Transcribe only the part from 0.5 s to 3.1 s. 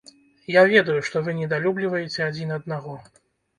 Я ведаю, што вы недалюбліваеце адзін аднаго.